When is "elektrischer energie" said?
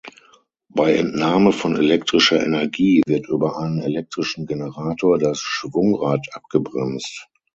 1.77-3.03